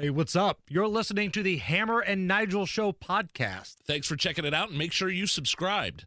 [0.00, 0.60] Hey, what's up?
[0.66, 3.74] You're listening to the Hammer and Nigel Show podcast.
[3.86, 6.06] Thanks for checking it out and make sure you subscribed.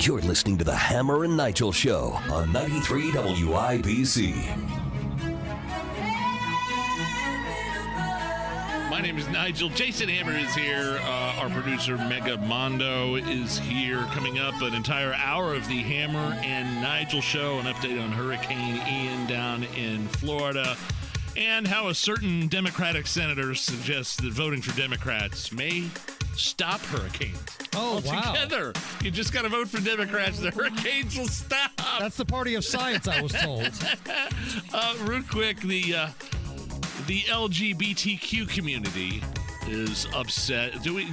[0.00, 4.77] You're listening to the Hammer and Nigel Show on 93 WIBC.
[8.90, 9.68] My name is Nigel.
[9.68, 10.98] Jason Hammer is here.
[11.02, 13.98] Uh, our producer, Mega Mondo, is here.
[14.12, 18.80] Coming up, an entire hour of the Hammer and Nigel show, an update on Hurricane
[18.88, 20.76] Ian down in Florida,
[21.36, 25.88] and how a certain Democratic senator suggests that voting for Democrats may
[26.34, 27.58] stop hurricanes.
[27.74, 28.22] Oh, wow.
[28.24, 28.72] Altogether.
[29.02, 30.38] You just got to vote for Democrats.
[30.38, 31.70] The hurricanes will stop.
[31.98, 33.70] That's the party of science, I was told.
[34.72, 36.08] Uh, real quick, the uh,
[37.08, 39.20] the LGBTQ community
[39.66, 40.80] is upset.
[40.82, 41.06] Do we?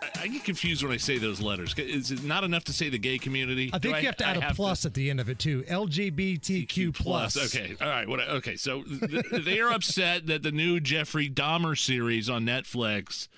[0.00, 1.74] I- get confused when I say those letters.
[1.76, 3.68] Is it not enough to say the gay community?
[3.74, 5.38] I Do think you have to add I a plus at the end of it
[5.38, 5.62] too.
[5.68, 7.36] LGBTQ plus.
[7.54, 7.76] Okay.
[7.78, 8.08] All right.
[8.08, 8.20] What?
[8.20, 8.56] Okay.
[8.56, 13.28] So th- they are upset that the new Jeffrey Dahmer series on Netflix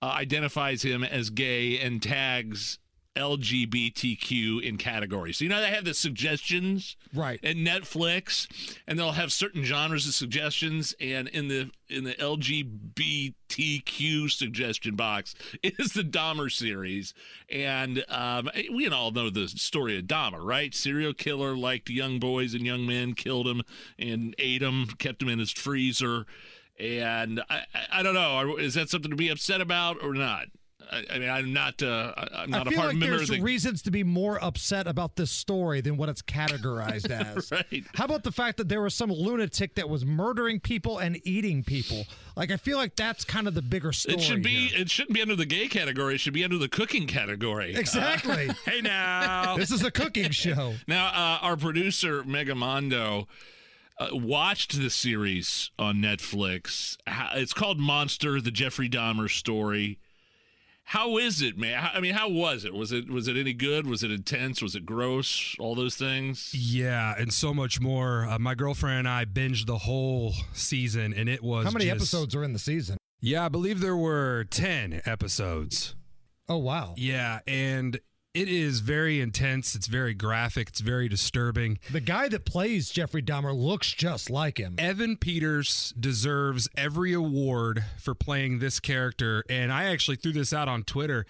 [0.00, 2.78] uh, identifies him as gay and tags
[3.16, 5.38] LGBTQ in categories.
[5.38, 7.40] So you know they have the suggestions Right.
[7.44, 8.46] at Netflix,
[8.86, 15.34] and they'll have certain genres of suggestions, and in the in the LGBTQ suggestion box
[15.62, 17.12] is the Dahmer series,
[17.50, 20.74] and um, we all know the story of Dahmer, right?
[20.74, 23.62] Serial killer liked young boys and young men, killed them
[23.98, 26.24] and ate them, kept them in his freezer,
[26.78, 30.46] and I, I, I don't know, is that something to be upset about or not?
[30.92, 31.82] I, I mean, I'm not.
[31.82, 33.42] Uh, I'm not I a feel part like member there's of the.
[33.42, 37.50] reasons to be more upset about this story than what it's categorized as.
[37.50, 37.84] Right.
[37.94, 41.64] How about the fact that there was some lunatic that was murdering people and eating
[41.64, 42.04] people?
[42.36, 44.16] Like I feel like that's kind of the bigger story.
[44.16, 44.68] It should be.
[44.68, 44.82] here.
[44.82, 46.14] It shouldn't be under the gay category.
[46.14, 47.74] It should be under the cooking category.
[47.74, 48.50] exactly.
[48.66, 49.56] hey now.
[49.56, 50.74] this is a cooking show.
[50.86, 53.26] now, uh, our producer Megamondo
[53.98, 56.96] uh, watched the series on Netflix.
[57.34, 59.98] It's called Monster: The Jeffrey Dahmer Story.
[60.84, 61.88] How is it, man?
[61.94, 62.74] I mean, how was it?
[62.74, 63.86] Was it was it any good?
[63.86, 64.60] Was it intense?
[64.60, 65.56] Was it gross?
[65.58, 66.52] All those things.
[66.54, 68.26] Yeah, and so much more.
[68.26, 71.96] Uh, my girlfriend and I binged the whole season, and it was How many just-
[71.96, 72.98] episodes are in the season?
[73.20, 75.94] Yeah, I believe there were ten episodes.
[76.48, 76.94] Oh wow.
[76.98, 77.98] Yeah, and
[78.34, 79.74] it is very intense.
[79.74, 80.68] It's very graphic.
[80.68, 81.78] It's very disturbing.
[81.90, 84.76] The guy that plays Jeffrey Dahmer looks just like him.
[84.78, 90.68] Evan Peters deserves every award for playing this character, and I actually threw this out
[90.68, 91.26] on Twitter.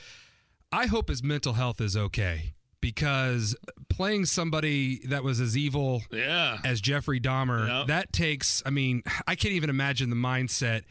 [0.71, 3.55] I hope his mental health is okay because
[3.89, 6.59] playing somebody that was as evil Yeah.
[6.65, 7.69] as Jeffrey Dahmer.
[7.69, 7.87] Yep.
[7.89, 10.83] That takes, I mean, I can't even imagine the mindset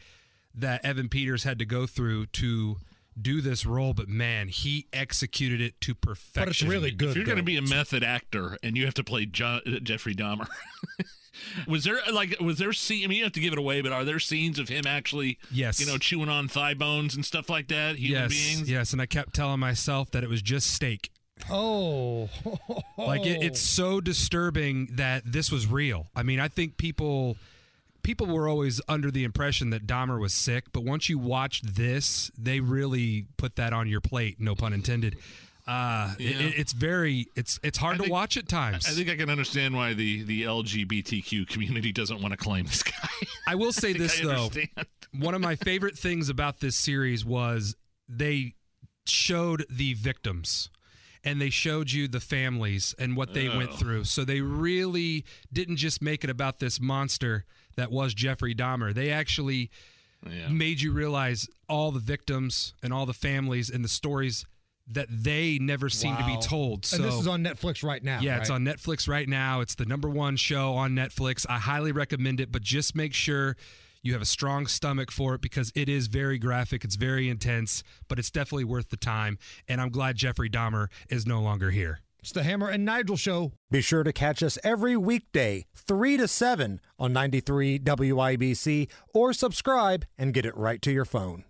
[0.54, 2.76] that Evan Peters had to go through to
[3.20, 6.42] do this role, but man, he executed it to perfection.
[6.42, 7.10] But it's really good.
[7.10, 9.78] If you're going to be a method actor and you have to play John, uh,
[9.80, 10.46] Jeffrey Dahmer,
[11.66, 13.04] was there like was there scene?
[13.04, 15.38] I mean, you have to give it away, but are there scenes of him actually,
[15.50, 15.80] Yes.
[15.80, 17.96] you know, chewing on thigh bones and stuff like that?
[17.96, 18.70] Human yes, beings.
[18.70, 21.10] yes, and I kept telling myself that it was just steak.
[21.50, 22.28] Oh.
[22.98, 26.06] Like it, it's so disturbing that this was real.
[26.14, 27.36] I mean, I think people
[28.02, 32.30] people were always under the impression that Dahmer was sick, but once you watched this,
[32.38, 34.36] they really put that on your plate.
[34.40, 35.16] No pun intended.
[35.66, 36.30] Uh, Yeah.
[36.30, 38.86] it, it's very it's it's hard I to watch at times.
[38.88, 42.82] I think I can understand why the the LGBTQ community doesn't want to claim this
[42.82, 43.08] guy.
[43.46, 44.50] I will say I this though.
[45.16, 47.76] One of my favorite things about this series was
[48.08, 48.54] they
[49.06, 50.68] showed the victims
[51.24, 53.76] and they showed you the families and what they went Oh.
[53.76, 54.04] through.
[54.04, 57.44] So they really didn't just make it about this monster
[57.76, 58.92] that was Jeffrey Dahmer.
[58.92, 59.70] They actually
[60.28, 60.48] Yeah.
[60.48, 64.44] made you realize all the victims and all the families and the stories
[64.88, 66.84] that they never seem to be told.
[66.84, 68.20] So and this is on Netflix right now.
[68.20, 69.60] yeah, it's on Netflix right now.
[69.60, 71.46] It's the number one show on Netflix.
[71.48, 73.56] I highly recommend it, but just make sure
[74.02, 76.84] you have a strong stomach for it because it is very graphic.
[76.84, 79.38] It's very intense, but it's definitely worth the time.
[79.68, 82.00] And I'm glad Jeffrey Dahmer is no longer here.
[82.18, 83.52] It's the Hammer and Nigel Show.
[83.70, 90.04] Be sure to catch us every weekday, 3 to 7 on 93 WIBC or subscribe
[90.16, 91.44] and get it right to your phone.